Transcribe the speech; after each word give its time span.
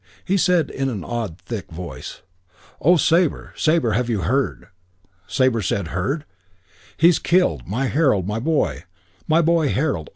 He 0.25 0.35
said 0.35 0.71
in 0.71 0.89
an 0.89 1.03
odd, 1.03 1.37
thick 1.37 1.69
voice, 1.69 2.23
"Oh, 2.81 2.97
Sabre, 2.97 3.53
Sabre, 3.55 3.91
have 3.91 4.09
you 4.09 4.21
heard?" 4.21 4.69
Sabre 5.27 5.61
said, 5.61 5.89
"Heard?" 5.89 6.25
"He's 6.97 7.19
killed. 7.19 7.67
My 7.67 7.85
Harold. 7.85 8.25
My 8.25 8.39
boy. 8.39 8.85
My 9.27 9.43
boy, 9.43 9.69
Harold. 9.69 10.09